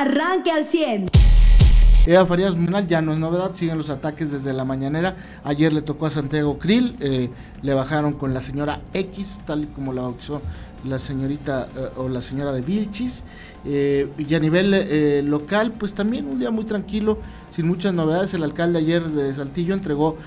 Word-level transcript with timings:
arranque 0.00 0.50
al 0.50 0.64
100. 0.64 1.10
Eva 2.06 2.24
Farías 2.24 2.56
Munal 2.56 2.86
ya 2.88 3.02
no 3.02 3.12
es 3.12 3.18
novedad, 3.18 3.54
siguen 3.54 3.76
los 3.76 3.90
ataques 3.90 4.32
desde 4.32 4.54
la 4.54 4.64
mañanera. 4.64 5.16
Ayer 5.44 5.72
le 5.72 5.82
tocó 5.82 6.06
a 6.06 6.10
Santiago 6.10 6.58
Krill, 6.58 6.96
eh, 7.00 7.28
le 7.60 7.74
bajaron 7.74 8.14
con 8.14 8.32
la 8.32 8.40
señora 8.40 8.80
X, 8.94 9.40
tal 9.46 9.64
y 9.64 9.66
como 9.66 9.92
la 9.92 10.02
bautizó 10.02 10.40
la 10.84 10.98
señorita 10.98 11.68
eh, 11.76 11.88
o 11.98 12.08
la 12.08 12.22
señora 12.22 12.52
de 12.52 12.62
Vilchis. 12.62 13.24
Eh, 13.66 14.08
y 14.16 14.34
a 14.34 14.38
nivel 14.38 15.28
local, 15.28 15.72
pues 15.78 15.92
también 15.92 16.26
un 16.26 16.38
día 16.38 16.50
muy 16.50 16.64
tranquilo, 16.64 17.18
sin 17.50 17.66
muchas 17.66 17.94
novedades. 17.94 18.34
El 18.34 18.42
alcalde 18.42 18.78
ayer 18.78 19.10
de 19.10 19.34
Saltillo 19.34 19.74
entregó 19.74 20.18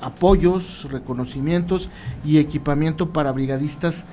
apoyos, 0.00 0.88
reconocimientos 0.90 1.90
y 2.24 2.38
equipamiento 2.38 3.10
para 3.10 3.32
brigadistas 3.32 4.06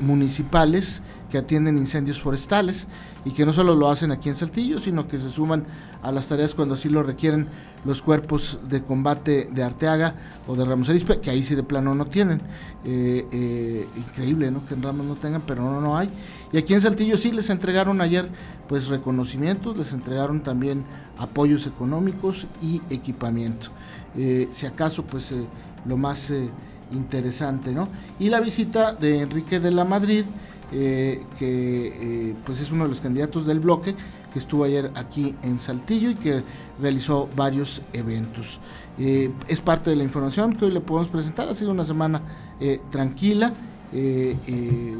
municipales 0.00 1.02
que 1.32 1.38
atienden 1.38 1.78
incendios 1.78 2.20
forestales 2.20 2.88
y 3.24 3.30
que 3.30 3.46
no 3.46 3.54
solo 3.54 3.74
lo 3.74 3.88
hacen 3.88 4.12
aquí 4.12 4.28
en 4.28 4.34
Saltillo, 4.34 4.78
sino 4.78 5.08
que 5.08 5.16
se 5.16 5.30
suman 5.30 5.64
a 6.02 6.12
las 6.12 6.26
tareas 6.26 6.54
cuando 6.54 6.74
así 6.74 6.90
lo 6.90 7.02
requieren 7.02 7.46
los 7.86 8.02
cuerpos 8.02 8.60
de 8.68 8.82
combate 8.82 9.48
de 9.50 9.62
Arteaga 9.62 10.14
o 10.46 10.54
de 10.54 10.64
Ramos 10.64 10.90
Arispe, 10.90 11.20
que 11.20 11.30
ahí 11.30 11.42
sí 11.42 11.54
de 11.54 11.62
plano 11.62 11.94
no 11.94 12.04
tienen. 12.06 12.42
Eh, 12.84 13.26
eh, 13.32 13.86
increíble, 13.96 14.50
¿no? 14.50 14.66
Que 14.66 14.74
en 14.74 14.82
Ramos 14.82 15.06
no 15.06 15.14
tengan, 15.14 15.42
pero 15.46 15.62
no, 15.62 15.80
no 15.80 15.96
hay. 15.96 16.10
Y 16.52 16.58
aquí 16.58 16.74
en 16.74 16.82
Saltillo 16.82 17.16
sí 17.16 17.32
les 17.32 17.48
entregaron 17.48 18.00
ayer 18.02 18.28
pues 18.72 18.88
reconocimientos, 18.88 19.76
les 19.76 19.92
entregaron 19.92 20.42
también 20.42 20.82
apoyos 21.18 21.66
económicos 21.66 22.46
y 22.62 22.80
equipamiento. 22.88 23.68
Eh, 24.16 24.48
si 24.50 24.64
acaso 24.64 25.02
pues 25.04 25.34
lo 25.84 25.98
más 25.98 26.32
interesante, 26.90 27.72
¿no? 27.72 27.88
Y 28.18 28.30
la 28.30 28.40
visita 28.40 28.94
de 28.94 29.20
Enrique 29.20 29.60
de 29.60 29.72
la 29.72 29.84
Madrid, 29.84 30.24
eh, 30.72 31.22
que 31.38 32.30
eh, 32.30 32.34
pues 32.46 32.62
es 32.62 32.72
uno 32.72 32.84
de 32.84 32.88
los 32.88 33.02
candidatos 33.02 33.44
del 33.44 33.60
bloque, 33.60 33.94
que 34.32 34.38
estuvo 34.38 34.64
ayer 34.64 34.90
aquí 34.94 35.34
en 35.42 35.58
Saltillo 35.58 36.08
y 36.08 36.14
que 36.14 36.42
realizó 36.80 37.28
varios 37.36 37.82
eventos. 37.92 38.58
Eh, 38.98 39.30
es 39.48 39.60
parte 39.60 39.90
de 39.90 39.96
la 39.96 40.04
información 40.04 40.56
que 40.56 40.64
hoy 40.64 40.70
le 40.70 40.80
podemos 40.80 41.10
presentar. 41.10 41.46
Ha 41.46 41.54
sido 41.54 41.72
una 41.72 41.84
semana 41.84 42.22
tranquila, 42.90 43.52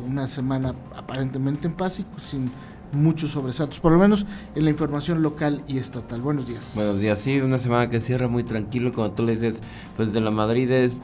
una 0.06 0.27
semana 0.27 0.75
aparentemente 0.94 1.66
en 1.69 1.72
paz 1.72 2.00
y 2.00 2.06
sin 2.20 2.50
muchos 2.92 3.30
sobresaltos, 3.30 3.80
por 3.80 3.92
lo 3.92 3.98
menos 3.98 4.26
en 4.54 4.64
la 4.64 4.70
información 4.70 5.22
local 5.22 5.62
y 5.66 5.78
estatal. 5.78 6.20
Buenos 6.20 6.46
días. 6.46 6.72
Buenos 6.74 6.98
días, 6.98 7.18
sí, 7.18 7.40
una 7.40 7.58
semana 7.58 7.88
que 7.88 8.00
cierra 8.00 8.28
muy 8.28 8.44
tranquilo, 8.44 8.92
como 8.92 9.10
tú 9.12 9.24
le 9.24 9.32
dices, 9.32 9.60
pues 9.96 10.12
de 10.12 10.20
la 10.20 10.30
Madrid 10.30 10.70
es, 10.70 10.96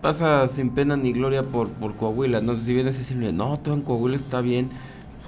pasa 0.00 0.46
sin 0.46 0.70
pena 0.70 0.96
ni 0.96 1.12
gloria 1.12 1.42
por, 1.42 1.68
por 1.68 1.96
Coahuila, 1.96 2.40
no 2.40 2.54
sé 2.54 2.62
si 2.62 2.74
vienes 2.74 2.96
a 2.96 2.98
decirle, 2.98 3.32
no, 3.32 3.58
todo 3.58 3.74
en 3.74 3.82
Coahuila 3.82 4.16
está 4.16 4.40
bien, 4.40 4.70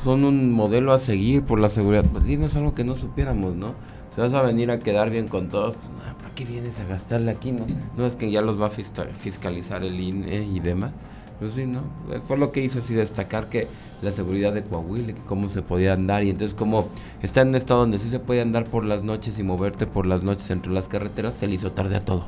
son 0.05 0.25
un 0.25 0.53
modelo 0.53 0.93
a 0.93 0.99
seguir 0.99 1.43
por 1.43 1.59
la 1.59 1.69
seguridad, 1.69 2.05
pues 2.11 2.25
es 2.29 2.57
algo 2.57 2.75
que 2.75 2.85
no 2.85 2.95
supiéramos, 2.95 3.57
¿no? 3.57 3.75
Se 4.15 4.21
vas 4.21 4.35
a 4.35 4.43
venir 4.43 4.71
a 4.71 4.79
quedar 4.79 5.11
bien 5.11 5.29
con 5.29 5.49
todos, 5.49 5.75
pues, 5.75 6.15
¿para 6.17 6.35
qué 6.35 6.45
vienes 6.45 6.81
a 6.81 6.85
gastarle 6.85 7.31
aquí, 7.31 7.53
no? 7.53 7.67
No 7.97 8.07
es 8.07 8.17
que 8.17 8.31
ya 8.31 8.41
los 8.41 8.61
va 8.61 8.67
a 8.67 8.71
fiscalizar 8.71 9.85
el 9.85 10.01
INE 10.01 10.43
y 10.45 10.61
demás. 10.61 10.93
Pues 11.39 11.53
sí, 11.53 11.67
¿no? 11.67 11.83
Fue 12.27 12.37
lo 12.37 12.51
que 12.51 12.63
hizo 12.63 12.81
así 12.81 12.95
destacar 12.95 13.49
que 13.49 13.69
la 14.03 14.11
seguridad 14.11 14.53
de 14.53 14.65
Coahuila, 14.65 15.15
cómo 15.27 15.49
se 15.49 15.63
podía 15.63 15.93
andar 15.93 16.25
y 16.25 16.31
entonces 16.31 16.55
como 16.55 16.89
está 17.23 17.43
en 17.43 17.49
un 17.49 17.55
estado 17.55 17.81
donde 17.81 17.99
sí 17.99 18.11
se 18.11 18.19
puede 18.19 18.41
andar 18.41 18.65
por 18.65 18.85
las 18.85 19.05
noches 19.05 19.39
y 19.39 19.45
moverte 19.45 19.87
por 19.87 20.05
las 20.05 20.25
noches 20.25 20.51
entre 20.51 20.73
las 20.73 20.89
carreteras, 20.89 21.35
se 21.35 21.47
le 21.47 21.55
hizo 21.55 21.71
tarde 21.71 21.97
a 21.97 22.01
todo. 22.01 22.27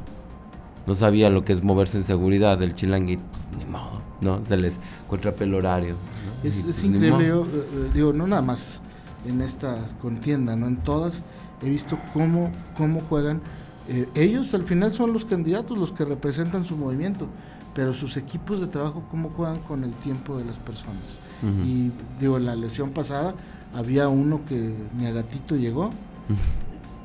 No 0.87 0.95
sabía 0.95 1.29
lo 1.29 1.45
que 1.45 1.53
es 1.53 1.65
moverse 1.65 1.99
en 1.99 2.05
seguridad 2.05 2.57
del 2.59 2.75
chilangui, 2.75 3.17
pues, 3.17 3.59
ni 3.59 3.71
modo, 3.71 4.01
¿no? 4.21 4.45
Se 4.47 4.57
les 4.57 4.79
contrape 5.09 5.45
el 5.45 5.55
horario. 5.55 5.97
Es, 6.45 6.63
pues, 6.65 6.83
increíble, 6.85 7.27
yo, 7.27 7.45
eh, 7.45 7.49
eh, 7.53 7.91
digo, 7.93 8.13
no 8.13 8.27
nada 8.27 8.43
más 8.43 8.81
en 9.27 9.43
esta 9.43 9.91
contienda, 10.01 10.57
¿no? 10.57 10.69
En 10.69 10.77
todas 10.77 11.23
he 11.63 11.69
visto 11.69 11.99
cómo, 12.13 12.51
cómo 12.77 13.01
juegan. 13.01 13.41
Eh, 13.89 14.09
ellos 14.15 14.55
al 14.55 14.63
final 14.63 14.93
son 14.93 15.13
los 15.13 15.25
candidatos, 15.25 15.77
los 15.77 15.93
que 15.93 16.05
representan 16.05 16.65
su 16.65 16.77
movimiento 16.77 17.27
pero 17.75 17.93
sus 17.93 18.17
equipos 18.17 18.61
de 18.61 18.67
trabajo 18.67 19.03
cómo 19.11 19.31
juegan 19.31 19.59
con 19.61 19.85
el 19.85 19.93
tiempo 19.93 20.37
de 20.37 20.45
las 20.45 20.59
personas. 20.59 21.19
Y 21.65 21.91
digo, 22.21 22.37
en 22.37 22.47
la 22.47 22.55
lesión 22.55 22.91
pasada 22.91 23.35
había 23.75 24.09
uno 24.09 24.41
que 24.49 24.75
mi 24.97 25.07
agatito 25.07 25.57
llegó. 25.57 25.91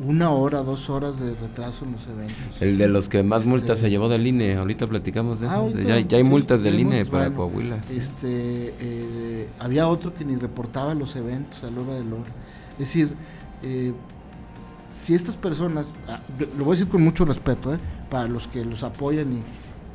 Una 0.06 0.30
hora, 0.30 0.62
dos 0.62 0.90
horas 0.90 1.22
de 1.22 1.36
retraso 1.36 1.86
en 1.86 1.94
los 1.94 2.06
eventos. 2.08 2.62
El 2.62 2.78
de 2.78 2.90
los 2.90 3.08
que 3.08 3.24
más 3.24 3.42
este, 3.42 3.50
multas 3.50 3.80
se 3.80 3.90
llevó 3.90 4.10
del 4.10 4.28
INE, 4.28 4.56
ahorita 4.56 4.88
platicamos 4.88 5.40
de 5.40 5.48
eso. 5.48 5.56
Ah, 5.56 6.02
ya, 6.06 6.18
hay 6.18 6.24
multas 6.24 6.62
del 6.64 6.82
INE 6.82 7.06
para 7.06 7.30
Coahuila. 7.30 7.78
Este, 7.90 8.74
eh, 8.78 9.50
había 9.58 9.88
otro 9.88 10.14
que 10.14 10.26
ni 10.26 10.36
reportaba 10.36 10.94
los 10.96 11.16
eventos 11.16 11.64
a 11.64 11.72
la 11.72 11.82
hora 11.82 11.94
de 11.94 12.04
la 12.04 12.16
hora. 12.16 12.32
Es 12.74 12.80
decir, 12.80 13.10
eh, 13.64 13.94
si 14.92 15.14
estas 15.14 15.38
personas, 15.38 15.88
ah, 16.10 16.20
lo 16.58 16.66
voy 16.66 16.76
a 16.76 16.78
decir 16.78 16.92
con 16.92 17.02
mucho 17.02 17.24
respeto, 17.24 17.74
eh, 17.74 17.78
para 18.10 18.28
los 18.28 18.48
que 18.48 18.66
los 18.66 18.84
apoyan 18.84 19.32
y, 19.32 19.44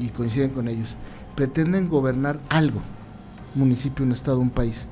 y 0.01 0.09
coinciden 0.09 0.51
con 0.51 0.67
ellos, 0.67 0.97
pretenden 1.37 1.89
gobernar 1.89 2.41
algo, 2.49 2.81
municipio, 3.55 4.05
un 4.05 4.13
estado, 4.13 4.41
un 4.41 4.51
país, 4.51 4.89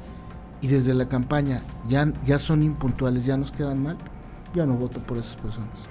y 0.61 0.69
desde 0.69 0.95
la 0.95 1.09
campaña 1.09 1.63
ya, 1.89 2.13
ya 2.25 2.39
son 2.39 2.63
impuntuales, 2.63 3.25
ya 3.25 3.37
nos 3.37 3.51
quedan 3.51 3.83
mal, 3.83 3.97
ya 4.55 4.67
no 4.67 4.75
voto 4.75 5.01
por 5.01 5.19
esas 5.19 5.37
personas. 5.37 5.87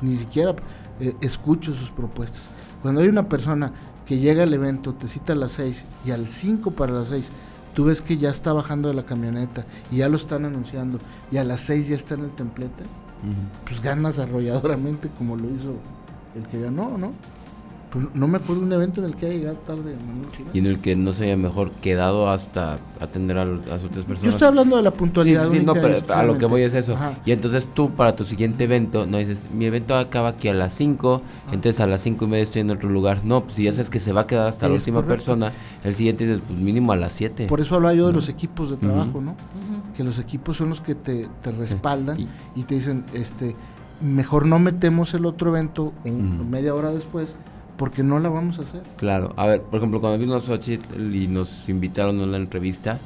Ni 0.00 0.14
siquiera 0.14 0.54
eh, 1.00 1.14
escucho 1.20 1.74
sus 1.74 1.90
propuestas. 1.90 2.50
Cuando 2.82 3.00
hay 3.00 3.08
una 3.08 3.28
persona 3.28 3.72
que 4.06 4.18
llega 4.18 4.42
al 4.42 4.52
evento, 4.52 4.94
te 4.94 5.06
cita 5.06 5.32
a 5.32 5.36
las 5.36 5.52
6 5.52 5.84
y 6.06 6.10
al 6.10 6.26
5 6.26 6.72
para 6.72 6.92
las 6.92 7.08
6, 7.08 7.30
tú 7.74 7.84
ves 7.84 8.02
que 8.02 8.18
ya 8.18 8.30
está 8.30 8.52
bajando 8.52 8.88
de 8.88 8.94
la 8.94 9.04
camioneta 9.04 9.64
y 9.90 9.98
ya 9.98 10.08
lo 10.08 10.16
están 10.16 10.44
anunciando 10.44 10.98
y 11.30 11.36
a 11.36 11.44
las 11.44 11.60
6 11.60 11.88
ya 11.88 11.96
está 11.96 12.14
en 12.14 12.24
el 12.24 12.30
templete, 12.30 12.82
pues 13.64 13.80
ganas 13.82 14.18
arrolladoramente 14.18 15.08
como 15.16 15.36
lo 15.36 15.48
hizo 15.50 15.76
el 16.34 16.46
que 16.46 16.60
ganó, 16.60 16.98
¿no? 16.98 17.12
Pues, 17.90 18.06
no 18.14 18.28
me 18.28 18.38
acuerdo 18.38 18.60
de 18.60 18.66
un 18.66 18.72
evento 18.72 19.00
en 19.00 19.06
el 19.06 19.16
que 19.16 19.26
haya 19.26 19.34
llegado 19.34 19.56
tarde 19.58 19.96
Y 20.54 20.60
en 20.60 20.66
el 20.66 20.78
que 20.78 20.94
no 20.94 21.10
se 21.12 21.24
haya 21.24 21.36
mejor 21.36 21.72
quedado 21.72 22.30
hasta 22.30 22.78
atender 23.00 23.36
a, 23.38 23.44
las 23.44 23.82
otras 23.82 24.04
personas. 24.04 24.22
Yo 24.22 24.30
estoy 24.30 24.46
hablando 24.46 24.76
de 24.76 24.82
la 24.82 24.92
puntualidad. 24.92 25.48
Sí, 25.48 25.58
sí, 25.58 25.64
no, 25.64 25.74
pero 25.74 25.96
a 26.14 26.22
lo 26.22 26.38
que 26.38 26.46
voy 26.46 26.62
es 26.62 26.74
eso. 26.74 26.96
Y 27.24 27.32
entonces 27.32 27.66
tú 27.66 27.90
para 27.90 28.14
tu 28.14 28.24
siguiente 28.24 28.64
evento, 28.64 29.06
no 29.06 29.18
dices, 29.18 29.46
mi 29.52 29.64
evento 29.64 29.96
acaba 29.96 30.28
aquí 30.28 30.48
a 30.48 30.54
las 30.54 30.72
5, 30.74 31.22
entonces 31.46 31.80
a 31.80 31.86
las 31.86 32.02
5 32.02 32.24
y 32.24 32.28
media 32.28 32.42
estoy 32.44 32.60
en 32.62 32.70
otro 32.70 32.88
lugar. 32.88 33.24
No, 33.24 33.42
pues 33.42 33.56
si 33.56 33.64
ya 33.64 33.72
sabes 33.72 33.90
que 33.90 33.98
se 33.98 34.12
va 34.12 34.22
a 34.22 34.26
quedar 34.26 34.46
hasta 34.46 34.68
la 34.68 34.74
última 34.74 35.02
persona, 35.02 35.52
el 35.82 35.94
siguiente 35.94 36.26
dices, 36.26 36.42
pues 36.46 36.60
mínimo 36.60 36.92
a 36.92 36.96
las 36.96 37.12
7. 37.12 37.48
Por 37.48 37.60
eso 37.60 37.74
hablaba 37.74 37.94
yo 37.94 38.06
de 38.06 38.12
los 38.12 38.28
equipos 38.28 38.70
de 38.70 38.76
trabajo, 38.76 39.20
¿no? 39.20 39.34
Que 39.96 40.04
los 40.04 40.20
equipos 40.20 40.56
son 40.56 40.68
los 40.68 40.80
que 40.80 40.94
te, 40.94 41.26
te 41.42 41.50
respaldan 41.50 42.28
y, 42.54 42.62
te 42.62 42.76
dicen, 42.76 43.04
este, 43.14 43.56
mejor 44.00 44.46
no 44.46 44.60
metemos 44.60 45.12
el 45.14 45.26
otro 45.26 45.50
evento 45.50 45.92
media 46.04 46.72
hora 46.72 46.90
después 46.90 47.36
porque 47.80 48.02
no 48.02 48.18
la 48.18 48.28
vamos 48.28 48.58
a 48.58 48.62
hacer. 48.62 48.82
Claro, 48.98 49.32
a 49.38 49.46
ver, 49.46 49.62
por 49.62 49.78
ejemplo, 49.78 50.02
cuando 50.02 50.18
vino 50.18 50.38
Xochitl 50.38 51.14
y 51.14 51.26
nos 51.28 51.66
invitaron 51.70 52.20
a 52.20 52.24
una 52.24 52.36
entrevista, 52.36 52.98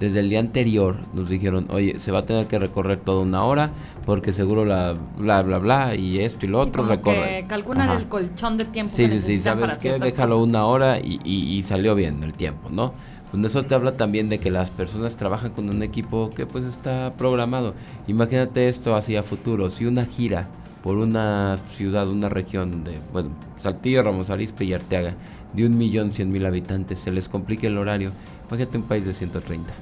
desde 0.00 0.20
el 0.20 0.30
día 0.30 0.40
anterior 0.40 0.96
nos 1.12 1.28
dijeron, 1.28 1.66
oye, 1.68 2.00
se 2.00 2.10
va 2.12 2.20
a 2.20 2.24
tener 2.24 2.46
que 2.46 2.58
recorrer 2.58 2.98
toda 3.00 3.20
una 3.20 3.44
hora 3.44 3.72
porque 4.06 4.32
seguro 4.32 4.64
la 4.64 4.94
bla 5.18 5.42
bla 5.42 5.58
bla 5.58 5.94
y 5.94 6.20
esto 6.20 6.46
y 6.46 6.48
lo 6.48 6.60
otro 6.60 6.86
recorre. 6.86 7.44
calculan 7.46 7.90
el 7.90 8.08
colchón 8.08 8.56
de 8.56 8.64
tiempo. 8.64 8.90
Sí, 8.96 9.06
sí, 9.10 9.18
sí, 9.18 9.38
sabes 9.38 9.76
que 9.76 9.98
déjalo 9.98 10.42
una 10.42 10.64
hora 10.64 10.98
y, 10.98 11.20
y, 11.22 11.62
salió 11.62 11.94
bien 11.94 12.22
el 12.22 12.32
tiempo, 12.32 12.70
¿no? 12.70 12.94
Pues 13.32 13.44
eso 13.44 13.64
te 13.64 13.74
habla 13.74 13.98
también 13.98 14.30
de 14.30 14.38
que 14.38 14.50
las 14.50 14.70
personas 14.70 15.14
trabajan 15.14 15.50
con 15.50 15.68
un 15.68 15.82
equipo 15.82 16.30
que 16.34 16.46
pues 16.46 16.64
está 16.64 17.12
programado. 17.18 17.74
Imagínate 18.08 18.68
esto 18.68 18.94
así 18.96 19.14
a 19.14 19.22
futuro, 19.22 19.68
si 19.68 19.84
una 19.84 20.06
gira 20.06 20.48
por 20.82 20.96
una 20.96 21.58
ciudad, 21.76 22.08
una 22.08 22.28
región 22.28 22.84
de, 22.84 22.98
bueno, 23.12 23.30
Saltillo, 23.62 24.02
Ramos 24.02 24.30
Arizpe 24.30 24.64
y 24.64 24.74
Arteaga, 24.74 25.14
de 25.52 25.66
un 25.66 25.78
millón 25.78 26.12
cien 26.12 26.30
mil 26.32 26.44
habitantes, 26.44 26.98
se 26.98 27.10
les 27.10 27.28
complica 27.28 27.66
el 27.66 27.78
horario. 27.78 28.10
Imagínate 28.48 28.78
un 28.78 28.84
país 28.84 29.04
de 29.04 29.12
130. 29.12 29.72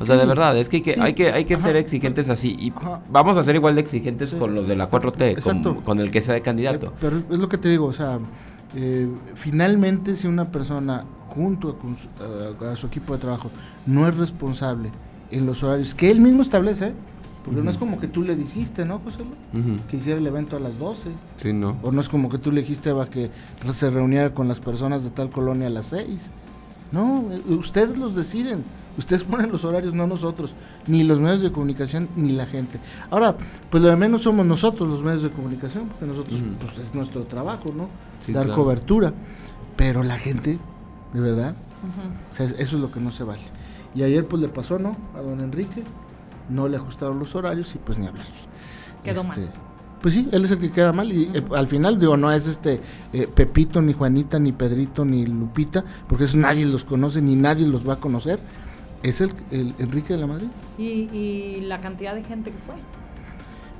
O 0.00 0.06
sea, 0.06 0.16
de 0.16 0.26
verdad, 0.26 0.56
es 0.56 0.68
que 0.68 0.76
hay 0.76 0.82
que, 0.82 1.00
hay 1.00 1.14
que, 1.14 1.32
hay 1.32 1.44
que 1.44 1.56
ser 1.56 1.76
exigentes 1.76 2.30
así. 2.30 2.56
Y 2.58 2.72
vamos 3.10 3.36
a 3.36 3.42
ser 3.42 3.56
igual 3.56 3.74
de 3.74 3.80
exigentes 3.80 4.32
con 4.34 4.54
los 4.54 4.68
de 4.68 4.76
la 4.76 4.88
4T, 4.88 5.82
con, 5.82 6.00
el 6.00 6.10
que 6.10 6.20
sea 6.20 6.34
de 6.34 6.40
candidato. 6.40 6.86
Eh, 6.86 6.92
pero 7.00 7.18
es 7.30 7.38
lo 7.38 7.48
que 7.48 7.58
te 7.58 7.68
digo, 7.68 7.86
o 7.86 7.92
sea, 7.92 8.18
eh, 8.76 9.08
finalmente 9.34 10.14
si 10.14 10.28
una 10.28 10.44
persona 10.44 11.04
junto 11.28 11.76
a, 12.60 12.72
a, 12.72 12.76
su 12.76 12.86
equipo 12.86 13.12
de 13.14 13.20
trabajo 13.20 13.50
no 13.86 14.06
es 14.06 14.16
responsable 14.16 14.90
en 15.30 15.46
los 15.46 15.62
horarios 15.62 15.94
que 15.94 16.10
él 16.10 16.20
mismo 16.20 16.42
establece, 16.42 16.92
porque 17.48 17.62
no 17.62 17.70
es 17.70 17.78
como 17.78 17.98
que 17.98 18.08
tú 18.08 18.22
le 18.22 18.36
dijiste, 18.36 18.84
¿no, 18.84 18.98
José? 18.98 19.24
Que 19.88 19.96
hiciera 19.96 20.20
el 20.20 20.26
evento 20.26 20.56
a 20.56 20.60
las 20.60 20.78
12. 20.78 21.10
Sí, 21.36 21.52
no. 21.54 21.78
O 21.82 21.90
no 21.90 22.00
es 22.02 22.08
como 22.10 22.28
que 22.28 22.36
tú 22.36 22.52
le 22.52 22.60
dijiste 22.60 22.90
Eva, 22.90 23.06
que 23.06 23.30
se 23.72 23.88
reuniera 23.88 24.34
con 24.34 24.48
las 24.48 24.60
personas 24.60 25.02
de 25.02 25.10
tal 25.10 25.30
colonia 25.30 25.68
a 25.68 25.70
las 25.70 25.86
6. 25.86 26.30
No, 26.92 27.24
eh, 27.30 27.54
ustedes 27.54 27.96
los 27.96 28.14
deciden. 28.14 28.64
Ustedes 28.98 29.24
ponen 29.24 29.50
los 29.50 29.64
horarios, 29.64 29.94
no 29.94 30.06
nosotros. 30.06 30.54
Ni 30.86 31.04
los 31.04 31.20
medios 31.20 31.42
de 31.42 31.50
comunicación, 31.50 32.08
ni 32.16 32.32
la 32.32 32.44
gente. 32.44 32.80
Ahora, 33.10 33.34
pues 33.70 33.82
lo 33.82 33.88
de 33.88 33.96
menos 33.96 34.22
somos 34.22 34.44
nosotros 34.44 34.86
los 34.88 35.02
medios 35.02 35.22
de 35.22 35.30
comunicación, 35.30 35.88
porque 35.88 36.04
nosotros, 36.04 36.38
pues 36.60 36.78
es 36.86 36.94
nuestro 36.94 37.22
trabajo, 37.22 37.70
¿no? 37.74 37.88
Dar 38.30 38.48
cobertura. 38.48 39.14
Pero 39.76 40.02
la 40.02 40.18
gente, 40.18 40.58
de 41.14 41.20
verdad, 41.20 41.54
eso 42.38 42.54
es 42.58 42.72
lo 42.74 42.90
que 42.90 43.00
no 43.00 43.10
se 43.10 43.24
vale. 43.24 43.40
Y 43.94 44.02
ayer 44.02 44.26
pues 44.26 44.42
le 44.42 44.48
pasó, 44.48 44.78
¿no? 44.78 44.96
A 45.16 45.22
don 45.22 45.40
Enrique 45.40 45.82
no 46.48 46.68
le 46.68 46.76
ajustaron 46.76 47.18
los 47.18 47.34
horarios 47.34 47.74
y 47.74 47.78
pues 47.78 47.98
ni 47.98 48.06
hablar. 48.06 48.26
Quedó 49.04 49.24
mal. 49.24 49.50
Pues 50.00 50.14
sí, 50.14 50.28
él 50.30 50.44
es 50.44 50.50
el 50.52 50.58
que 50.58 50.70
queda 50.70 50.92
mal 50.92 51.10
y 51.12 51.24
eh, 51.34 51.42
al 51.56 51.66
final 51.66 51.98
digo, 51.98 52.16
no 52.16 52.30
es 52.30 52.46
este 52.46 52.80
eh, 53.12 53.26
Pepito, 53.32 53.82
ni 53.82 53.92
Juanita, 53.92 54.38
ni 54.38 54.52
Pedrito, 54.52 55.04
ni 55.04 55.26
Lupita, 55.26 55.84
porque 56.08 56.24
eso 56.24 56.36
nadie 56.36 56.64
los 56.66 56.84
conoce, 56.84 57.20
ni 57.20 57.34
nadie 57.34 57.66
los 57.66 57.88
va 57.88 57.94
a 57.94 57.96
conocer. 57.96 58.38
Es 59.02 59.20
el, 59.20 59.32
el 59.50 59.74
Enrique 59.78 60.12
de 60.12 60.18
la 60.20 60.26
Madrid. 60.28 60.48
¿Y, 60.78 60.82
y 60.84 61.60
la 61.62 61.80
cantidad 61.80 62.14
de 62.14 62.22
gente 62.22 62.50
que 62.50 62.58
fue. 62.58 62.74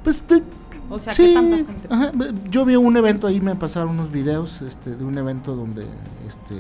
Pues 0.05 0.27
de- 0.29 0.43
O 0.91 0.99
sea, 0.99 1.13
sí, 1.13 1.27
¿qué 1.27 1.35
tanta 1.35 1.57
gente? 1.57 1.89
ajá, 1.91 2.13
yo 2.51 2.65
vi 2.65 2.75
un 2.77 2.97
evento 2.97 3.27
ahí, 3.27 3.41
me 3.41 3.55
pasaron 3.55 3.91
unos 3.91 4.11
videos 4.11 4.63
este, 4.63 4.97
de 4.97 5.05
un 5.05 5.19
evento 5.19 5.55
donde 5.55 5.87
este, 6.27 6.55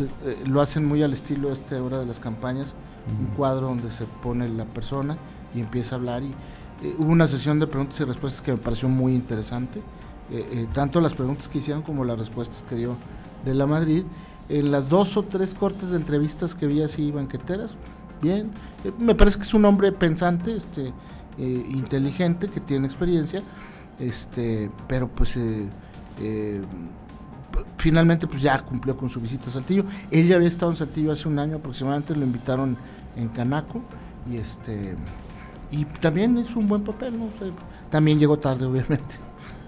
eh, 0.00 0.36
lo 0.46 0.60
hacen 0.60 0.84
muy 0.84 1.02
al 1.02 1.12
estilo 1.12 1.52
este 1.52 1.76
hora 1.76 1.98
de 1.98 2.06
las 2.06 2.18
campañas, 2.18 2.74
un 3.18 3.34
cuadro 3.36 3.68
donde 3.68 3.90
se 3.90 4.04
pone 4.04 4.48
la 4.48 4.64
persona 4.64 5.16
y 5.54 5.60
empieza 5.60 5.94
a 5.94 5.98
hablar 5.98 6.22
y 6.22 6.28
eh, 6.82 6.94
hubo 6.98 7.10
una 7.10 7.26
sesión 7.26 7.58
de 7.58 7.66
preguntas 7.66 7.98
y 8.00 8.04
respuestas 8.04 8.42
que 8.42 8.52
me 8.52 8.58
pareció 8.58 8.88
muy 8.88 9.14
interesante, 9.14 9.82
eh, 10.30 10.66
tanto 10.72 11.00
las 11.00 11.14
preguntas 11.14 11.48
que 11.48 11.58
hicieron 11.58 11.82
como 11.82 12.04
las 12.04 12.18
respuestas 12.18 12.64
que 12.68 12.76
dio 12.76 12.96
de 13.44 13.54
la 13.54 13.66
Madrid. 13.66 14.04
En 14.48 14.70
las 14.72 14.88
dos 14.88 15.16
o 15.16 15.22
tres 15.22 15.54
cortes 15.54 15.90
de 15.90 15.96
entrevistas 15.96 16.54
que 16.54 16.66
vi 16.66 16.82
así 16.82 17.10
banqueteras, 17.10 17.76
bien, 18.20 18.50
me 18.98 19.14
parece 19.14 19.38
que 19.38 19.44
es 19.44 19.54
un 19.54 19.64
hombre 19.64 19.92
pensante, 19.92 20.56
este, 20.56 20.92
inteligente, 21.38 22.48
que 22.48 22.58
tiene 22.60 22.86
experiencia, 22.86 23.42
este, 24.00 24.70
pero 24.88 25.08
pues 25.08 25.38
finalmente 27.78 28.26
pues 28.26 28.42
ya 28.42 28.60
cumplió 28.62 28.96
con 28.96 29.08
su 29.08 29.20
visita 29.20 29.48
a 29.48 29.52
Saltillo. 29.52 29.84
Él 30.10 30.26
ya 30.28 30.36
había 30.36 30.48
estado 30.48 30.70
en 30.72 30.76
Saltillo 30.76 31.12
hace 31.12 31.28
un 31.28 31.38
año 31.38 31.56
aproximadamente, 31.56 32.14
lo 32.14 32.24
invitaron 32.24 32.76
en 33.16 33.28
Canaco 33.28 33.82
y 34.30 34.36
este 34.36 34.96
y 35.70 35.84
también 35.84 36.36
hizo 36.38 36.58
un 36.58 36.68
buen 36.68 36.82
papel, 36.82 37.16
¿no? 37.18 37.26
O 37.26 37.30
sea, 37.38 37.48
también 37.90 38.18
llegó 38.18 38.38
tarde, 38.38 38.64
obviamente. 38.66 39.16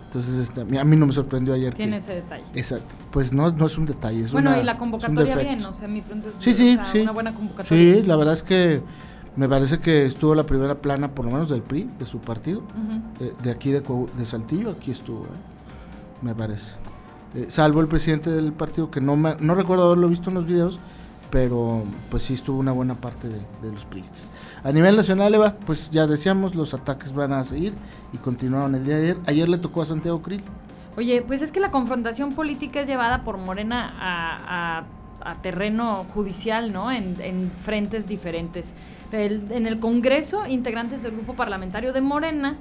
Entonces, 0.07 0.37
este, 0.49 0.61
a 0.61 0.85
mí- 0.85 0.97
no 0.97 1.07
me 1.07 1.13
sorprendió 1.13 1.55
ayer. 1.55 1.73
Tiene 1.75 1.93
que, 1.93 1.99
ese 1.99 2.15
detalle. 2.17 2.45
Exacto. 2.55 2.95
Pues 3.11 3.33
no, 3.33 3.51
no 3.51 3.65
es 3.67 3.79
un 3.79 3.87
detalle, 3.87 4.21
es 4.21 4.33
bueno, 4.33 4.51
una- 4.51 4.61
y 4.61 4.65
la 4.65 4.77
convocatoria 4.77 5.37
bien, 5.37 5.65
o 5.65 5.73
sea, 5.73 5.89
mi 5.89 6.03
pregunta 6.03 6.29
es 6.29 6.35
Sí, 6.35 6.51
o 6.51 6.55
sí, 6.55 6.75
sea, 6.75 6.85
sí. 6.85 6.99
una 7.01 7.13
buena 7.13 7.33
convocatoria. 7.33 7.95
Sí, 7.95 8.03
la 8.03 8.17
verdad 8.17 8.35
es 8.35 8.43
que 8.43 8.83
me 9.37 9.49
parece 9.49 9.79
que 9.79 10.05
estuvo 10.05 10.35
la 10.35 10.45
primera 10.45 10.75
plana, 10.75 11.09
por 11.09 11.25
lo 11.25 11.31
menos 11.31 11.49
del 11.49 11.63
PRI, 11.63 11.89
de 11.99 12.05
su 12.05 12.19
partido, 12.19 12.63
de 13.43 13.51
aquí 13.51 13.71
de, 13.71 13.81
de 13.81 14.27
Saltillo, 14.27 14.73
aquí 14.73 14.91
estuvo, 14.91 15.25
eh, 15.25 15.29
me 16.21 16.35
parece. 16.35 16.73
Eh, 17.35 17.47
salvo 17.49 17.81
el 17.81 17.89
presidente 17.89 18.31
del 18.31 18.53
partido, 18.53 18.91
que 18.91 19.01
no, 19.01 19.17
me- 19.17 19.37
no 19.41 19.55
recuerdo 19.55 19.87
haberlo 19.87 20.09
visto 20.09 20.29
en 20.31 20.35
los 20.35 20.47
videos, 20.47 20.79
pero 21.31 21.83
pues 22.11 22.25
sí 22.25 22.35
estuvo 22.35 22.59
una 22.59 22.73
buena 22.73 22.95
parte 22.95 23.27
de, 23.29 23.73
los 23.73 23.87
priistas. 23.87 24.31
A 24.63 24.71
nivel 24.71 24.97
nacional, 24.97 25.35
Eva, 25.35 25.55
pues 25.65 25.91
ya 25.91 26.07
decíamos, 26.07 26.55
los 26.55 26.75
ataques 26.75 27.15
van 27.15 27.33
a 27.33 27.43
seguir 27.43 27.73
y 28.13 28.19
continuaron 28.19 28.75
el 28.75 28.85
día 28.85 28.97
de 28.99 29.03
ayer. 29.03 29.17
Ayer 29.27 29.49
le 29.49 29.57
tocó 29.57 29.81
a 29.81 29.87
Santiago 29.87 30.21
Krill. 30.21 30.43
Oye, 30.95 31.23
pues 31.23 31.41
es 31.41 31.51
que 31.51 31.59
la 31.61 31.71
confrontación 31.71 32.35
política 32.35 32.83
es 32.83 32.87
llevada 32.87 33.23
por 33.25 33.39
Morena 33.39 33.95
a, 33.99 34.85
terreno 35.41 36.05
judicial, 36.13 36.73
¿no? 36.73 36.91
En, 36.93 37.15
en 37.21 37.51
frentes 37.51 38.07
diferentes. 38.09 38.75
En 39.13 39.67
el 39.67 39.81
Congreso, 39.81 40.47
integrantes 40.47 41.03
del 41.03 41.13
grupo 41.13 41.35
parlamentario 41.35 41.93
de 41.95 42.01
Morena 42.03 42.57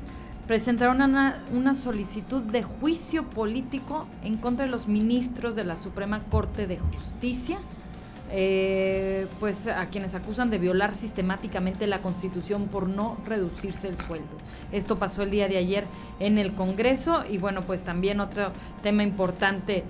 presentaron 0.48 1.02
una, 1.02 1.44
una 1.54 1.76
solicitud 1.76 2.42
de 2.42 2.64
juicio 2.64 3.24
político 3.24 4.08
en 4.24 4.38
contra 4.38 4.66
de 4.66 4.72
los 4.72 4.88
ministros 4.88 5.56
de 5.56 5.64
la 5.64 5.78
Suprema 5.78 6.20
Corte 6.30 6.68
de 6.68 6.80
Justicia, 6.80 7.60
eh, 8.34 9.28
pues 9.42 9.68
a 9.68 9.88
quienes 9.88 10.16
acusan 10.16 10.50
de 10.50 10.58
violar 10.58 10.94
sistemáticamente 10.94 11.86
la 11.86 12.02
Constitución 12.02 12.68
por 12.68 12.88
no 12.88 13.18
reducirse 13.26 13.90
el 13.90 13.98
sueldo. 13.98 14.30
Esto 14.72 14.98
pasó 14.98 15.24
el 15.24 15.32
día 15.32 15.50
de 15.50 15.58
ayer 15.58 15.84
en 16.20 16.38
el 16.38 16.54
Congreso 16.54 17.26
y 17.30 17.38
bueno, 17.38 17.62
pues 17.62 17.84
también 17.84 18.22
otro 18.22 18.48
tema 18.82 19.04
importante 19.04 19.84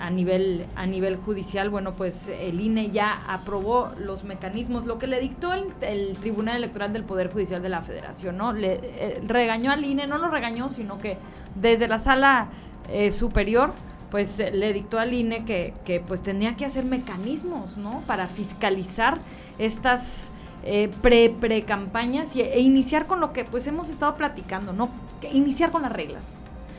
a, 0.00 0.10
nivel, 0.10 0.64
a 0.76 0.86
nivel 0.86 1.16
judicial, 1.16 1.68
bueno, 1.68 1.94
pues 1.94 2.28
el 2.28 2.58
INE 2.58 2.90
ya 2.90 3.22
aprobó 3.28 3.92
los 3.98 4.24
mecanismos, 4.24 4.86
lo 4.86 4.98
que 4.98 5.06
le 5.06 5.20
dictó 5.20 5.52
el, 5.52 5.66
el 5.82 6.16
Tribunal 6.16 6.56
Electoral 6.56 6.92
del 6.92 7.04
Poder 7.04 7.30
Judicial 7.30 7.62
de 7.62 7.68
la 7.68 7.82
Federación, 7.82 8.38
¿no? 8.38 8.54
Le 8.54 8.80
eh, 8.82 9.20
regañó 9.26 9.70
al 9.70 9.84
INE, 9.84 10.06
no 10.06 10.16
lo 10.16 10.28
regañó, 10.28 10.70
sino 10.70 10.98
que 10.98 11.18
desde 11.54 11.86
la 11.86 11.98
sala 11.98 12.48
eh, 12.88 13.10
superior 13.10 13.72
pues 14.14 14.38
eh, 14.38 14.52
le 14.52 14.72
dictó 14.72 15.00
al 15.00 15.12
INE 15.12 15.44
que, 15.44 15.74
que, 15.84 15.98
pues 15.98 16.22
tenía 16.22 16.54
que 16.54 16.64
hacer 16.64 16.84
mecanismos, 16.84 17.76
¿no? 17.76 18.00
Para 18.06 18.28
fiscalizar 18.28 19.18
estas 19.58 20.28
eh, 20.62 20.88
pre 21.02 21.30
pre 21.30 21.64
e 22.36 22.60
iniciar 22.60 23.08
con 23.08 23.18
lo 23.18 23.32
que 23.32 23.44
pues 23.44 23.66
hemos 23.66 23.88
estado 23.88 24.14
platicando, 24.14 24.72
¿no? 24.72 24.88
Iniciar 25.32 25.72
con 25.72 25.82
las 25.82 25.90
reglas. 25.90 26.28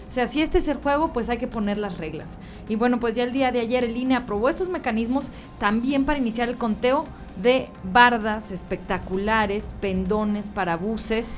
O 0.07 0.13
sea, 0.13 0.27
si 0.27 0.41
este 0.41 0.59
es 0.59 0.69
el 0.69 0.77
juego, 0.77 1.11
pues 1.11 1.27
hay 1.27 1.37
que 1.37 1.47
poner 1.47 1.77
las 1.77 1.97
reglas. 1.97 2.37
Y 2.69 2.77
bueno, 2.77 3.01
pues 3.01 3.15
ya 3.15 3.23
el 3.23 3.33
día 3.33 3.51
de 3.51 3.59
ayer 3.59 3.83
el 3.83 3.97
INE 3.97 4.15
aprobó 4.15 4.47
estos 4.47 4.69
mecanismos 4.69 5.27
también 5.59 6.05
para 6.05 6.19
iniciar 6.19 6.47
el 6.47 6.55
conteo 6.55 7.03
de 7.43 7.67
bardas 7.83 8.49
espectaculares, 8.49 9.73
pendones, 9.81 10.47
parabuses, 10.47 11.33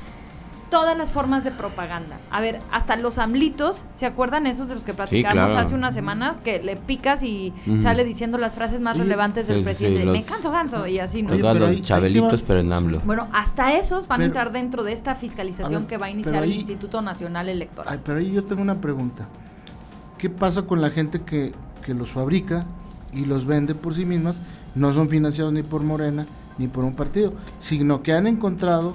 todas 0.70 0.96
las 0.98 1.10
formas 1.10 1.44
de 1.44 1.50
propaganda. 1.50 2.16
A 2.30 2.40
ver, 2.40 2.60
hasta 2.70 2.96
los 2.96 3.18
amlitos, 3.18 3.84
¿se 3.94 4.06
acuerdan 4.06 4.46
esos 4.46 4.68
de 4.68 4.74
los 4.74 4.84
que 4.84 4.94
platicamos 4.94 5.32
claro. 5.50 5.58
hace 5.58 5.74
una 5.74 5.90
semana? 5.90 6.36
Que 6.44 6.62
le 6.62 6.76
picas 6.76 7.22
y 7.22 7.52
sale 7.78 8.04
diciendo 8.04 8.38
las 8.38 8.54
frases 8.54 8.80
más 8.80 8.98
relevantes 8.98 9.46
Sí, 9.46 9.52
del 9.52 9.60
sí, 9.62 9.64
presidente. 9.64 10.04
los- 10.04 10.12
Me 10.16 10.22
canso, 10.24 10.50
ganso, 10.50 10.86
y 10.86 10.98
así, 10.98 11.22
¿no? 11.22 11.32
Oye, 11.32 11.40
Todos 11.40 11.54
pero 11.54 11.66
los 11.66 11.74
ahí- 11.76 11.82
chabelitos, 11.82 12.42
pero 12.42 12.60
en 12.60 12.72
AMLO. 12.72 13.00
Bueno, 13.04 13.28
hasta 13.32 13.72
esos 13.78 14.06
van 14.08 14.20
a 14.22 14.24
entrar 14.26 14.52
dentro 14.52 14.82
de 14.84 14.92
esta 14.92 15.14
fiscalización 15.14 15.82
ver, 15.82 15.88
que 15.88 15.96
va 15.98 16.06
a 16.06 16.10
iniciar 16.10 16.42
el 16.44 16.52
Instituto 16.52 17.00
Nacional 17.02 17.48
Electoral. 17.48 17.92
Ay, 17.94 18.00
pero 18.04 18.18
ahí 18.18 18.30
yo 18.32 18.44
tengo 18.44 18.62
una 18.62 18.76
pregunta. 18.80 19.26
¿Qué 20.18 20.28
pasa 20.30 20.62
con 20.62 20.80
la 20.80 20.90
gente 20.90 21.22
que, 21.22 21.52
que 21.84 21.94
los 21.94 22.10
fabrica 22.10 22.64
y 23.12 23.24
los 23.24 23.46
vende 23.46 23.74
por 23.74 23.94
sí 23.94 24.04
mismas? 24.04 24.40
No 24.74 24.92
son 24.92 25.08
financiados 25.08 25.52
ni 25.52 25.62
por 25.62 25.82
Morena 25.82 26.26
ni 26.58 26.66
por 26.66 26.84
un 26.84 26.94
partido, 26.94 27.32
sino 27.60 28.02
que 28.02 28.12
han 28.12 28.26
encontrado 28.26 28.94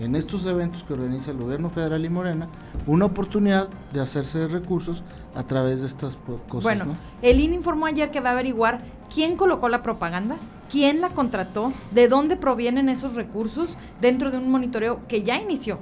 en 0.00 0.16
estos 0.16 0.46
eventos 0.46 0.82
que 0.82 0.94
organiza 0.94 1.30
el 1.30 1.36
gobierno 1.38 1.70
federal 1.70 2.04
y 2.04 2.08
Morena 2.08 2.48
una 2.86 3.04
oportunidad 3.04 3.68
de 3.92 4.00
hacerse 4.00 4.38
de 4.38 4.48
recursos 4.48 5.02
a 5.34 5.44
través 5.44 5.80
de 5.80 5.86
estas 5.86 6.16
cosas. 6.48 6.62
Bueno, 6.62 6.84
¿no? 6.86 6.96
el 7.22 7.38
INE 7.40 7.56
informó 7.56 7.86
ayer 7.86 8.10
que 8.10 8.20
va 8.20 8.30
a 8.30 8.32
averiguar 8.32 8.80
quién 9.14 9.36
colocó 9.36 9.68
la 9.68 9.82
propaganda, 9.82 10.36
quién 10.70 11.00
la 11.00 11.10
contrató, 11.10 11.72
de 11.92 12.08
dónde 12.08 12.36
provienen 12.36 12.88
esos 12.88 13.14
recursos 13.14 13.76
dentro 14.00 14.30
de 14.30 14.38
un 14.38 14.50
monitoreo 14.50 15.00
que 15.08 15.22
ya 15.22 15.36
inició. 15.40 15.78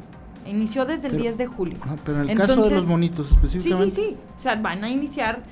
Inició 0.46 0.84
desde 0.86 1.06
el 1.08 1.12
Pero- 1.12 1.22
10 1.24 1.38
de 1.38 1.46
julio. 1.46 1.78
Ajá, 1.82 1.96
pero 2.04 2.22
en 2.22 2.30
el 2.30 2.36
caso 2.38 2.62
de 2.62 2.70
los 2.70 2.86
monitos 2.86 3.26
Sí, 3.28 3.32
sí, 3.32 3.34
específicamente, 3.36 3.94
sí. 3.94 4.16
O 4.36 4.40
sea, 4.40 4.56
van 4.56 4.82
a 4.82 4.90
iniciar. 4.90 5.42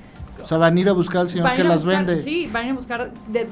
o 0.43 0.45
sea, 0.47 0.57
van 0.57 0.75
a 0.75 0.79
ir 0.79 0.89
a 0.89 0.93
buscar 0.93 1.21
al 1.21 1.29
señor 1.29 1.51
que 1.53 1.63
las 1.63 1.85
buscar- 1.85 2.05
vende. 2.05 2.21
Sí, 2.23 2.49
van 2.51 2.69
a 2.69 2.73
buscar 2.73 3.11
de, 3.27 3.47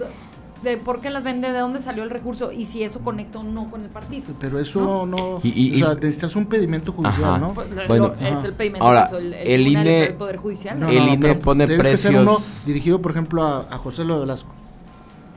de 0.66 0.78
por 0.78 1.00
qué 1.00 1.10
las 1.10 1.24
vende, 1.24 1.52
de 1.52 1.60
dónde 1.60 1.80
salió 1.80 2.04
el 2.04 2.10
recurso 2.10 2.52
y 2.52 2.66
si 2.66 2.84
eso 2.84 3.00
conecta 3.00 3.40
o 3.40 3.44
no 3.44 3.70
con 3.70 3.84
el 3.84 3.90
partido. 3.90 4.24
Pero 4.40 4.60
eso 4.60 5.06
no, 5.06 5.40
Y- 5.44 5.78
y- 5.78 5.82
o 5.82 5.86
sea, 5.86 5.96
necesitas 5.96 6.36
un 6.36 6.48
pedimento 6.48 6.92
judicial, 6.92 7.24
Ajá. 7.26 7.38
¿no? 7.38 7.54
Pues, 7.54 7.70
lo- 7.70 7.88
Bueno, 7.88 8.14
es 8.20 8.44
el 8.44 8.54
pedimento 8.54 8.86
Ahora, 8.86 9.10
el, 9.18 9.34
el 9.34 9.48
el 9.48 9.68
INE 9.68 10.16
Poder 10.18 10.38
Judicial. 10.38 10.78
No, 10.80 10.90
El 10.90 11.06
no, 11.06 11.14
INE 11.14 11.36
pone 11.36 11.68
tienes 11.68 11.88
que 11.88 11.98
ser 11.98 12.16
uno 12.16 12.36
precios. 12.36 12.66
dirigido, 12.66 13.02
por 13.02 13.12
ejemplo, 13.12 13.44
a, 13.44 13.68
a 13.70 13.78
José 13.78 14.04
Lo 14.04 14.16
de 14.16 14.20
Velasco. 14.22 14.50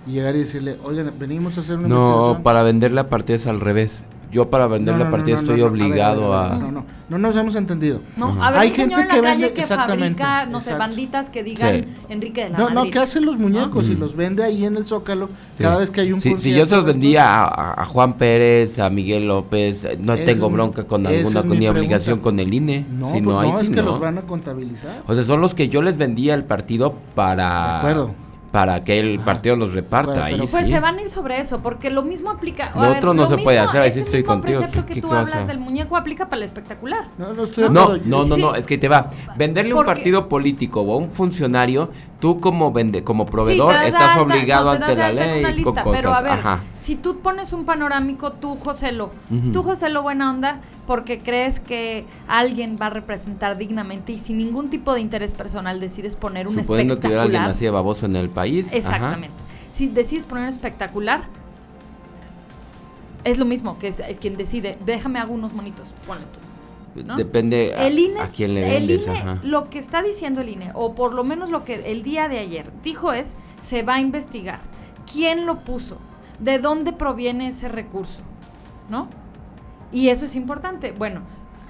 Y 0.07 0.13
llegar 0.13 0.35
y 0.35 0.41
decirle, 0.41 0.79
oigan, 0.85 1.13
venimos 1.19 1.59
a 1.59 1.61
hacer 1.61 1.77
una 1.77 1.89
No, 1.89 1.97
investigación. 1.99 2.43
para 2.43 2.63
vender 2.63 2.93
la 2.93 3.09
partida 3.09 3.37
es 3.37 3.47
al 3.47 3.61
revés. 3.61 4.05
Yo 4.31 4.51
para 4.51 4.67
vender 4.67 4.93
No, 4.95 4.99
la 4.99 5.05
no, 5.07 5.11
no, 5.11 5.17
partida 5.17 5.37
no, 5.37 5.41
estoy 5.41 5.61
no, 5.61 5.67
no, 5.67 5.73
ver, 5.73 5.83
obligado 5.83 6.31
ver, 6.31 6.41
ver, 6.43 6.53
a... 6.53 6.59
No, 6.59 6.71
no, 6.73 6.85
no 7.09 7.19
nos 7.19 7.35
hemos 7.37 7.55
entendido. 7.55 8.01
No, 8.19 8.37
a 8.45 8.51
ver, 8.51 8.61
Hay 8.61 8.71
gente 8.73 8.95
en 8.95 9.01
la 9.09 9.15
que 9.15 9.21
calle 9.23 9.47
vende- 9.47 9.53
que 9.55 9.61
exactamente, 9.63 10.23
fabrica, 10.23 10.47
no 10.51 10.61
sé, 10.61 10.75
banditas 10.75 11.31
que 11.31 11.43
digan 11.43 11.75
Sí. 11.77 11.85
Enrique 12.11 12.45
de 12.45 12.51
la 12.51 12.59
No, 12.59 12.69
no, 12.71 12.91
que 12.91 12.99
hacen 12.99 13.25
los 13.25 13.39
muñecos 13.39 13.89
y 13.89 13.93
Mm. 13.95 14.01
los 14.01 14.15
vende 14.17 14.45
ahí 14.45 14.67
en 14.67 14.77
el 14.77 14.85
Zócalo 14.85 15.29
Sí. 15.57 15.63
cada 15.63 15.79
vez 15.79 15.91
que 15.91 16.03
hay 16.03 16.13
un 16.13 16.21
Si, 16.21 16.37
si 16.39 16.53
yo 16.53 16.67
se 16.67 16.77
los 16.77 16.85
vendía 16.85 17.25
a, 17.25 17.45
a- 17.45 17.83
a 17.83 17.85
Juan 17.87 18.13
Pérez, 18.19 18.79
a 18.79 18.91
Miguel 18.91 19.27
López, 19.29 19.85
eh, 19.87 19.97
no 19.99 20.15
tengo 20.17 20.47
es 20.47 20.51
mi- 20.53 20.57
bronca 20.57 20.85
con 20.85 21.07
alguna 21.07 21.43
mi 21.43 21.57
ni 21.59 21.69
obligación 21.69 22.19
con 22.21 22.39
el 22.39 22.53
INE. 22.53 22.85
No, 22.91 23.07
si 23.07 23.13
pues 23.13 23.25
no, 23.25 23.41
hay, 23.41 23.51
no, 23.51 23.61
es 23.61 23.67
sí, 23.69 23.73
que 23.75 23.81
no. 23.81 23.87
los 23.93 24.01
van 24.01 24.19
a 24.19 24.23
contabilizar. 24.23 25.03
O 25.07 25.15
sea, 25.15 25.23
son 25.25 25.41
los 25.41 25.55
que 25.55 25.71
yo 25.71 25.81
les 25.81 25.97
vendía 25.97 26.35
al 26.35 26.45
partido 26.45 26.93
para... 27.15 27.47
De 27.47 27.77
acuerdo. 27.79 28.11
Para 28.53 28.83
que 28.83 28.99
el 28.99 29.21
partido 29.21 29.57
los 29.57 29.75
reparta. 29.75 30.13
Bueno, 30.13 30.25
ahí 30.25 30.49
Pues 30.51 30.67
sí. 30.67 30.73
se 30.73 30.81
van 30.81 30.97
a 30.97 31.03
ir 31.03 31.11
sobre 31.11 31.39
eso, 31.39 31.61
porque 31.61 31.91
lo 31.91 32.03
mismo 32.03 32.31
aplica. 32.31 32.73
Lo 32.75 32.93
otro 32.93 33.13
no 33.13 33.27
se 33.27 33.37
puede 33.37 33.59
hacer, 33.59 33.83
ahí 33.83 33.91
sí 33.91 34.01
ese 34.01 34.09
estoy 34.09 34.25
contigo. 34.25 34.61
precepto 34.61 34.87
¿Qué- 34.87 34.95
que 34.95 34.95
qué 34.95 35.01
tú 35.07 35.13
hablas 35.13 35.47
del 35.47 35.59
muñeco 35.59 35.97
aplica 35.97 36.25
para 36.31 36.37
el 36.39 36.43
espectacular. 36.45 37.09
No, 37.19 37.35
no 37.35 37.45
estoy 37.45 37.65
de 37.65 37.71
No, 37.71 37.97
no, 38.05 38.25
no, 38.25 38.37
no, 38.39 38.55
es 38.55 38.67
que 38.67 38.79
te 38.79 38.89
va. 38.89 39.11
Venderle 39.37 39.75
un 39.75 39.85
partido 39.85 40.29
político 40.31 40.81
o 40.81 40.95
a 40.95 40.97
un 40.97 41.11
funcionario, 41.11 41.91
tú 42.21 42.41
como 42.41 42.73
vende, 42.73 43.05
como 43.05 43.25
proveedor 43.27 43.75
estás 43.77 44.17
alta- 44.17 44.23
obligado 44.23 44.65
no, 44.67 44.71
ante 44.73 44.97
la 44.97 45.13
ley 45.13 45.39
una 45.41 45.49
con 45.49 45.57
lista, 45.57 45.83
cosas. 45.83 46.01
Pero 46.01 46.15
a 46.15 46.21
ver, 46.23 46.33
Ajá. 46.33 46.61
si 46.75 46.97
tú 46.97 47.21
pones 47.21 47.53
un 47.53 47.65
panorámico, 47.65 48.33
tú, 48.33 48.57
Joselo, 48.57 49.11
Ujú. 49.31 49.53
tú, 49.53 49.63
Joselo, 49.63 50.03
buena 50.03 50.31
onda, 50.31 50.61
porque 50.87 51.21
crees 51.21 51.61
que 51.61 52.05
alguien 52.27 52.77
va 52.81 52.87
a 52.87 52.91
representar 52.91 53.57
dignamente 53.57 54.13
y 54.13 54.19
sin 54.19 54.39
ningún 54.39 54.69
tipo 54.69 54.93
de 54.95 55.01
interés 55.01 55.33
personal 55.33 55.79
decides 55.79 56.17
poner 56.17 56.49
un 56.49 56.55
Suponiendo 56.61 56.99
que 56.99 57.07
hubiera 57.07 57.23
alguien 57.23 57.43
espectacular. 57.43 57.57
así 57.57 57.65
de 57.67 57.71
baboso 57.71 58.07
en 58.07 58.17
el 58.17 58.29
país. 58.31 58.67
ajá. 58.69 58.77
Exactamente. 58.77 59.37
Si 59.73 59.87
decides 59.87 60.27
poner 60.27 60.43
un 60.45 60.49
espectacular, 60.51 61.23
es 63.25 63.39
lo 63.39 63.45
mismo 63.45 63.79
que 63.79 63.89
es 63.89 64.03
quien 64.21 64.37
decide, 64.37 64.77
déjame 64.85 65.19
hago 65.21 65.35
unos 65.35 65.53
monitos, 65.53 65.89
ponlo 66.07 66.23
tú. 66.25 66.38
Depende 67.17 67.75
a, 67.77 67.87
el 67.87 67.99
INE, 67.99 68.21
a 68.21 68.29
quién 68.29 68.55
le 68.55 68.61
vendes. 68.61 69.07
El 69.07 69.17
INE, 69.17 69.39
lo 69.43 69.71
que 69.71 69.79
está 69.79 70.03
diciendo 70.03 70.41
el 70.41 70.49
INE, 70.49 70.71
o 70.75 70.95
por 70.95 71.15
lo 71.15 71.25
menos 71.25 71.51
lo 71.51 71.65
que 71.65 71.91
el 71.91 72.03
día 72.03 72.29
de 72.29 72.39
ayer 72.39 72.71
dijo 72.83 73.13
es, 73.13 73.37
se 73.59 73.83
va 73.83 73.95
a 73.95 74.01
investigar 74.01 74.61
quién 75.11 75.47
lo 75.47 75.61
puso, 75.61 75.99
de 76.39 76.59
dónde 76.59 76.93
proviene 76.93 77.49
ese 77.49 77.69
recurso, 77.69 78.23
¿no? 78.89 79.09
Y 79.91 80.09
eso 80.09 80.25
es 80.25 80.37
importante. 80.37 80.93
Bueno, 80.93 81.23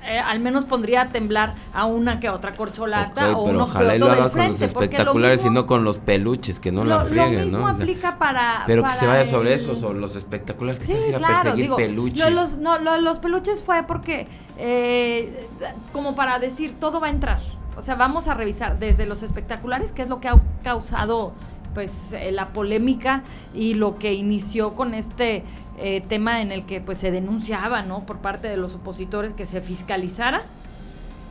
eh, 0.07 0.19
al 0.19 0.41
menos 0.41 0.65
pondría 0.65 1.03
a 1.03 1.09
temblar 1.09 1.55
a 1.75 1.85
una 1.85 2.19
que 2.21 2.29
otra 2.31 2.55
corcholata 2.55 3.37
o 3.37 3.45
pero 3.45 3.55
uno 3.57 3.65
ojalá 3.65 3.93
que 3.93 3.99
lo 3.99 4.07
otro 4.07 4.15
haga 4.15 4.23
del 4.25 4.33
frente. 4.33 4.49
con 4.59 4.61
los 4.61 4.73
porque 4.73 4.87
lo 4.87 4.93
espectaculares 4.95 5.37
mismo- 5.41 5.51
y 5.51 5.55
no 5.55 5.67
con 5.67 5.85
los 5.85 5.99
peluches, 5.99 6.61
que 6.61 6.73
no 6.73 6.85
la 6.85 6.99
lo- 7.03 7.05
frieguen, 7.07 7.39
Lo 7.39 7.45
mismo 7.45 7.59
¿no? 7.59 7.65
O 7.65 7.69
sea, 7.69 7.75
aplica 7.77 8.19
para. 8.19 8.63
pero 8.67 8.83
que 8.85 8.91
se 8.95 9.07
vaya 9.07 9.25
sobre 9.25 9.55
eso, 9.55 9.75
sobre 9.75 9.99
los 9.99 10.17
espectaculares, 10.17 10.79
que 10.81 10.87
Sí, 10.87 10.93
estás 10.93 11.09
ir 11.09 11.15
a 11.15 11.19
claro, 11.19 11.35
perseguir 11.43 11.65
digo, 11.65 11.77
peluches. 11.77 12.19
lo- 12.19 12.31
los, 12.31 12.57
no, 12.59 12.79
lo- 12.79 12.99
los 13.01 13.19
peluches 13.19 13.63
fue 13.63 13.83
porque, 13.83 14.27
eh, 14.59 15.47
como 15.93 16.15
para 16.15 16.39
decir, 16.39 16.75
todo 16.79 17.01
va 17.01 17.09
a 17.09 17.11
entrar. 17.11 17.41
O 17.77 17.83
sea, 17.83 17.95
vamos 17.95 18.29
a 18.29 18.35
revisar 18.35 18.79
desde 18.79 19.07
los 19.07 19.23
espectaculares, 19.23 19.93
qué 19.93 20.03
es 20.03 20.09
lo 20.09 20.21
que 20.21 20.29
ha 20.29 20.35
causado 20.65 21.33
pues 21.75 22.13
eh, 22.13 22.33
la 22.33 22.47
polémica 22.49 23.23
y 23.55 23.75
lo 23.75 23.99
que 23.99 24.15
inició 24.15 24.75
con 24.75 24.95
este 24.95 25.45
eh, 25.81 26.03
tema 26.09 26.43
en 26.43 26.53
el 26.53 26.65
que 26.65 26.81
pues 26.81 26.99
se 26.99 27.11
denunciaba, 27.11 27.83
¿no? 27.83 28.07
Por 28.07 28.19
parte 28.19 28.49
de 28.49 28.57
los 28.57 28.75
opositores 28.75 29.33
que 29.33 29.47
se 29.47 29.61
fiscalizara. 29.61 30.43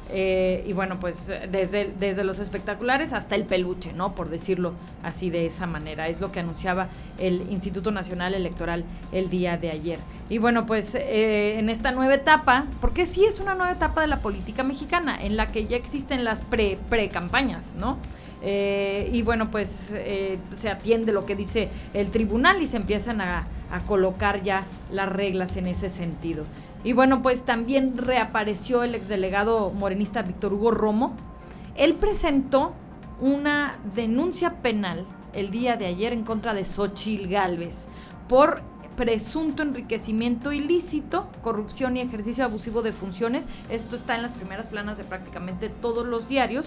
Eh, 0.10 0.64
y 0.66 0.72
bueno, 0.72 1.02
pues 1.02 1.26
desde, 1.52 1.92
desde 2.00 2.24
los 2.24 2.40
espectaculares 2.40 3.12
hasta 3.12 3.36
el 3.36 3.44
peluche, 3.44 3.92
¿no? 3.92 4.16
Por 4.16 4.30
decirlo 4.30 4.72
así 5.04 5.30
de 5.30 5.46
esa 5.46 5.68
manera. 5.68 6.08
Es 6.08 6.22
lo 6.22 6.32
que 6.32 6.40
anunciaba 6.40 6.88
el 7.20 7.46
Instituto 7.52 7.92
Nacional 7.92 8.34
Electoral 8.34 8.86
el 9.12 9.30
día 9.30 9.58
de 9.58 9.70
ayer. 9.70 10.00
Y 10.30 10.38
bueno, 10.38 10.66
pues 10.66 10.96
eh, 10.96 11.60
en 11.60 11.70
esta 11.70 11.92
nueva 11.92 12.14
etapa, 12.14 12.66
porque 12.80 13.06
sí 13.06 13.26
es 13.26 13.42
una 13.42 13.54
nueva 13.56 13.74
etapa 13.74 14.00
de 14.00 14.08
la 14.08 14.20
política 14.20 14.64
mexicana, 14.64 15.18
en 15.22 15.36
la 15.36 15.48
que 15.48 15.66
ya 15.66 15.76
existen 15.76 16.24
las 16.24 16.42
pre- 16.42 16.78
pre-campañas, 16.90 17.74
¿no? 17.78 17.98
Eh, 18.42 19.10
y 19.12 19.22
bueno, 19.24 19.50
pues 19.50 19.90
eh, 19.94 20.38
se 20.56 20.70
atiende 20.70 21.12
lo 21.12 21.26
que 21.26 21.36
dice 21.36 21.70
el 21.94 22.12
tribunal 22.12 22.62
y 22.62 22.68
se 22.68 22.78
empiezan 22.78 23.22
a, 23.22 23.46
a 23.72 23.80
colocar 23.82 24.44
ya 24.44 24.66
las 24.92 25.10
reglas 25.10 25.58
en 25.58 25.68
ese 25.68 25.90
sentido. 25.90 26.44
Y 26.84 26.94
bueno, 26.94 27.22
pues 27.22 27.44
también 27.44 27.98
reapareció 27.98 28.84
el 28.84 28.96
exdelegado 28.96 29.72
morenista 29.72 30.22
Víctor 30.22 30.54
Hugo 30.54 30.72
Romo. 30.72 31.16
Él 31.76 31.96
presentó 31.96 32.74
una 33.20 33.76
denuncia 33.96 34.62
penal 34.62 35.06
el 35.34 35.50
día 35.50 35.76
de 35.76 35.88
ayer 35.88 36.14
en 36.14 36.24
contra 36.24 36.54
de 36.54 36.64
Xochil 36.64 37.28
Gálvez 37.28 37.88
por 38.28 38.62
presunto 38.96 39.62
enriquecimiento 39.62 40.52
ilícito, 40.52 41.28
corrupción 41.44 41.96
y 41.96 42.02
ejercicio 42.02 42.44
abusivo 42.44 42.82
de 42.82 42.92
funciones. 42.92 43.48
Esto 43.70 43.96
está 43.96 44.16
en 44.16 44.24
las 44.24 44.34
primeras 44.34 44.68
planas 44.68 44.98
de 44.98 45.04
prácticamente 45.04 45.70
todos 45.70 46.06
los 46.08 46.28
diarios 46.28 46.66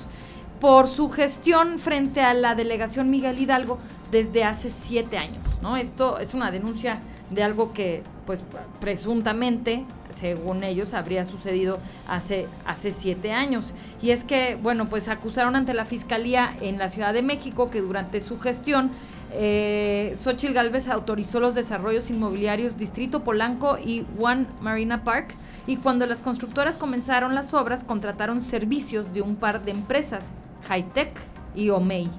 por 0.61 0.89
su 0.89 1.09
gestión 1.09 1.79
frente 1.79 2.21
a 2.21 2.35
la 2.35 2.55
delegación 2.55 3.11
Miguel 3.11 3.39
Hidalgo 3.39 3.79
desde 4.11 4.45
hace 4.45 4.71
siete 4.71 5.19
años. 5.19 5.43
¿no? 5.63 5.77
Esto 5.77 6.19
es 6.19 6.35
una 6.35 6.51
denuncia 6.51 7.01
de 7.31 7.43
algo 7.43 7.73
que, 7.73 8.03
pues, 8.27 8.45
presuntamente, 8.81 9.85
según 10.13 10.65
ellos, 10.65 10.95
habría 10.95 11.25
sucedido 11.25 11.79
hace, 12.09 12.47
hace 12.67 12.93
siete 12.93 13.33
años. 13.33 13.73
Y 14.03 14.11
es 14.11 14.25
que, 14.25 14.59
bueno, 14.61 14.89
pues 14.89 15.09
acusaron 15.09 15.57
ante 15.57 15.73
la 15.73 15.85
Fiscalía 15.85 16.53
en 16.61 16.79
la 16.79 16.89
Ciudad 16.89 17.15
de 17.15 17.23
México 17.23 17.71
que 17.71 17.81
durante 17.81 18.21
su 18.21 18.39
gestión 18.39 18.91
eh, 19.33 20.17
Xochitl 20.21 20.53
Galvez 20.53 20.89
autorizó 20.89 21.39
los 21.39 21.55
desarrollos 21.55 22.11
inmobiliarios 22.11 22.77
Distrito 22.77 23.23
Polanco 23.23 23.79
y 23.79 24.05
One 24.19 24.47
Marina 24.61 25.05
Park 25.05 25.37
y 25.69 25.77
cuando 25.77 26.05
las 26.07 26.23
constructoras 26.23 26.77
comenzaron 26.77 27.37
las 27.37 27.55
obras 27.55 27.85
contrataron 27.85 28.41
servicios 28.41 29.15
de 29.15 29.23
un 29.23 29.37
par 29.37 29.65
de 29.65 29.71
empresas, 29.71 30.33
Hightech 30.69 31.13
y 31.55 31.71
Omei. 31.71 32.11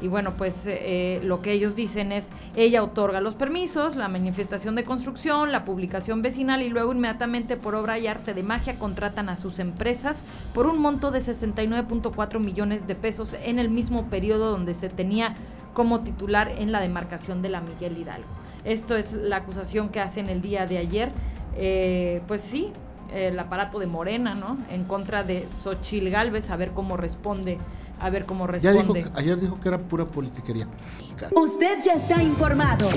Y 0.00 0.08
bueno, 0.08 0.34
pues 0.34 0.64
eh, 0.66 1.20
lo 1.24 1.40
que 1.40 1.52
ellos 1.52 1.74
dicen 1.74 2.12
es, 2.12 2.28
ella 2.54 2.82
otorga 2.82 3.22
los 3.22 3.34
permisos, 3.34 3.96
la 3.96 4.08
manifestación 4.08 4.74
de 4.74 4.84
construcción, 4.84 5.52
la 5.52 5.64
publicación 5.64 6.20
vecinal 6.20 6.60
y 6.60 6.68
luego 6.68 6.92
inmediatamente 6.92 7.56
por 7.56 7.74
obra 7.74 7.98
y 7.98 8.06
arte 8.06 8.34
de 8.34 8.42
magia 8.42 8.78
contratan 8.78 9.30
a 9.30 9.36
sus 9.36 9.58
empresas 9.58 10.22
por 10.52 10.66
un 10.66 10.80
monto 10.80 11.10
de 11.10 11.20
69.4 11.20 12.38
millones 12.40 12.86
de 12.86 12.94
pesos 12.94 13.34
en 13.42 13.58
el 13.58 13.70
mismo 13.70 14.10
periodo 14.10 14.50
donde 14.50 14.74
se 14.74 14.90
tenía 14.90 15.34
como 15.72 16.00
titular 16.00 16.50
en 16.58 16.72
la 16.72 16.80
demarcación 16.80 17.40
de 17.40 17.48
la 17.48 17.62
Miguel 17.62 17.96
Hidalgo. 17.96 18.28
Esto 18.64 18.96
es 18.96 19.12
la 19.12 19.36
acusación 19.36 19.88
que 19.88 20.00
hacen 20.00 20.28
el 20.28 20.42
día 20.42 20.66
de 20.66 20.78
ayer. 20.78 21.10
Eh, 21.56 22.20
pues 22.26 22.42
sí, 22.42 22.72
el 23.12 23.38
aparato 23.38 23.78
de 23.78 23.86
Morena, 23.86 24.34
¿no? 24.34 24.58
En 24.70 24.84
contra 24.84 25.22
de 25.22 25.46
Xochil 25.62 26.10
Gálvez, 26.10 26.50
a 26.50 26.56
ver 26.56 26.72
cómo 26.72 26.96
responde, 26.96 27.58
a 28.00 28.10
ver 28.10 28.26
cómo 28.26 28.46
Ya 28.58 28.72
dijo, 28.72 28.92
responde. 28.94 29.10
ayer 29.14 29.40
dijo 29.40 29.58
que 29.60 29.68
era 29.68 29.78
pura 29.78 30.04
politiquería 30.04 30.66
mexicana. 30.98 31.32
Usted 31.34 31.78
ya 31.82 31.92
está 31.94 32.22
informado. 32.22 32.88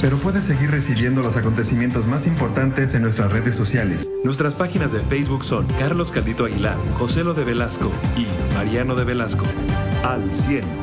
Pero 0.00 0.16
puede 0.18 0.42
seguir 0.42 0.70
recibiendo 0.70 1.22
los 1.22 1.36
acontecimientos 1.36 2.06
más 2.06 2.26
importantes 2.26 2.94
en 2.94 3.02
nuestras 3.02 3.30
redes 3.32 3.54
sociales. 3.54 4.08
Nuestras 4.24 4.54
páginas 4.54 4.90
de 4.92 5.00
Facebook 5.00 5.44
son 5.44 5.66
Carlos 5.78 6.10
Caldito 6.10 6.44
Aguilar, 6.44 6.76
José 6.94 7.22
Lo 7.22 7.34
de 7.34 7.44
Velasco 7.44 7.90
y 8.16 8.26
Mariano 8.54 8.94
de 8.96 9.04
Velasco. 9.04 9.44
Al 10.04 10.34
100. 10.34 10.81